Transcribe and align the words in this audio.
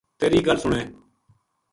تیری 0.19 0.39
گل 0.47 0.57
سُنے 0.63 0.81